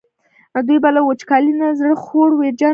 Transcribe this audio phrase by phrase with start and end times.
[0.67, 2.69] دوی به له وچکالۍ نه زړه خوړ ویرجن وو.